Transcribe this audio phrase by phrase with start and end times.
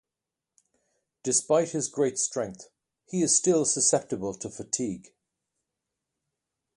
[1.21, 2.69] Despite his great strength,
[3.05, 5.13] he is still susceptible to fatigue.